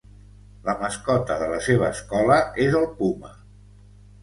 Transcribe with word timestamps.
La 0.69 0.73
mascota 0.83 1.37
de 1.43 1.51
la 1.51 1.59
seva 1.67 1.91
escola 1.97 2.41
és 2.67 2.81
el 2.83 2.91
puma. 3.03 3.33